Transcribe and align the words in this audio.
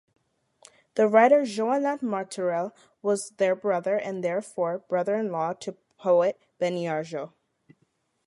The 0.95 1.07
writer 1.07 1.43
Joanot 1.43 2.01
Martorell 2.01 2.71
was 3.03 3.29
their 3.37 3.53
brother 3.55 3.97
and, 3.99 4.23
therefore, 4.23 4.79
brother-in-law 4.79 5.53
to 5.53 5.73
the 5.73 5.77
poet 5.99 6.39
Beniarjó. 6.59 7.33